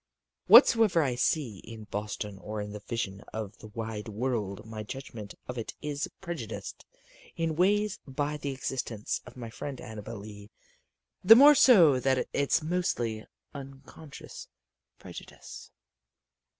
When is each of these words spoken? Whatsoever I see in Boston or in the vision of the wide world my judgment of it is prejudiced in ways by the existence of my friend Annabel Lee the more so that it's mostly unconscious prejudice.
Whatsoever 0.47 1.03
I 1.03 1.13
see 1.13 1.59
in 1.59 1.83
Boston 1.83 2.39
or 2.39 2.59
in 2.59 2.71
the 2.71 2.79
vision 2.79 3.21
of 3.33 3.59
the 3.59 3.67
wide 3.67 4.09
world 4.09 4.65
my 4.65 4.81
judgment 4.81 5.35
of 5.47 5.59
it 5.59 5.75
is 5.79 6.09
prejudiced 6.21 6.87
in 7.35 7.55
ways 7.55 7.99
by 8.07 8.37
the 8.37 8.49
existence 8.49 9.21
of 9.27 9.37
my 9.37 9.51
friend 9.51 9.79
Annabel 9.79 10.17
Lee 10.17 10.49
the 11.23 11.35
more 11.35 11.53
so 11.53 11.99
that 11.99 12.27
it's 12.33 12.63
mostly 12.63 13.27
unconscious 13.53 14.47
prejudice. 14.97 15.69